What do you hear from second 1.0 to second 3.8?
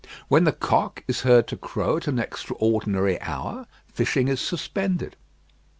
is heard to crow at an extraordinary hour,